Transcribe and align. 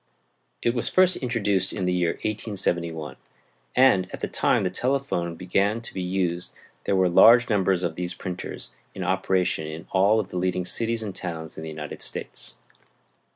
It 0.63 0.73
was 0.73 0.89
first 0.89 1.17
introduced 1.17 1.71
in 1.71 1.85
the 1.85 1.93
year 1.93 2.13
1871, 2.13 3.17
and 3.75 4.09
at 4.11 4.19
the 4.19 4.27
time 4.27 4.63
the 4.63 4.71
telephone 4.71 5.35
began 5.35 5.79
to 5.79 5.93
be 5.93 6.01
used 6.01 6.53
there 6.85 6.95
were 6.95 7.07
large 7.07 7.51
numbers 7.51 7.83
of 7.83 7.93
these 7.93 8.15
printers 8.15 8.71
in 8.95 9.03
operation 9.03 9.67
in 9.67 9.85
all 9.91 10.19
of 10.19 10.29
the 10.29 10.37
leading 10.37 10.65
cities 10.65 11.03
and 11.03 11.13
towns 11.15 11.55
in 11.55 11.61
the 11.61 11.69
United 11.69 12.01
States. 12.01 12.57